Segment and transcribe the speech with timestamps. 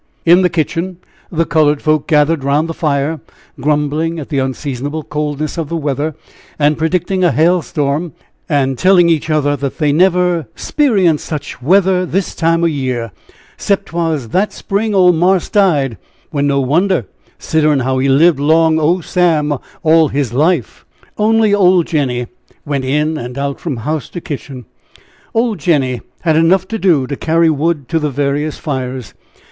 [0.25, 0.97] In the kitchen,
[1.31, 3.19] the colored folk gathered around the fire,
[3.59, 6.15] grumbling at the unseasonable coldness of the weather,
[6.57, 8.13] and predicting a hail storm,
[8.49, 13.11] and telling each other that they never "'sperienced" such weather this time o' year,
[13.57, 15.99] 'cept 'twas that spring Old Marse died
[16.31, 17.05] when no wonder,
[17.37, 20.83] "'siderin' how he lived long o' Sam all his life."
[21.19, 22.25] Only old Jenny
[22.65, 24.65] went in and out from house to kitchen,
[25.35, 29.13] Old Jenny had enough to do to carry wood to the various fires.